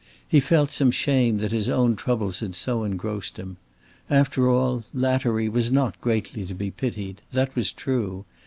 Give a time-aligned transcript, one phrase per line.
[0.27, 3.57] He felt some shame that his own troubles had so engrossed him.
[4.09, 7.21] After all, Lattery was not greatly to be pitied.
[7.31, 8.25] That was true.